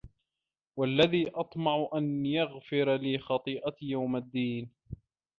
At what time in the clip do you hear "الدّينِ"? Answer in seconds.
4.15-4.69